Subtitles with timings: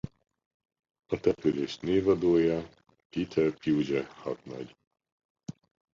[1.05, 2.69] A település névadója
[3.09, 4.75] Peter Puget hadnagy.